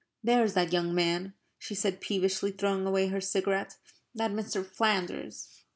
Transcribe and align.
"There 0.23 0.43
is 0.43 0.55
that 0.55 0.73
young 0.73 0.95
man," 0.95 1.35
she 1.59 1.75
said, 1.75 2.01
peevishly, 2.01 2.49
throwing 2.53 2.87
away 2.87 3.09
her 3.09 3.21
cigarette, 3.21 3.77
"that 4.15 4.31
Mr. 4.31 4.65
Flanders." 4.65 5.63